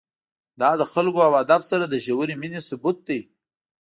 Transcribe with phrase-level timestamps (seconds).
[0.61, 3.21] دا له خلکو او ادب سره د ژورې مینې ثبوت دی.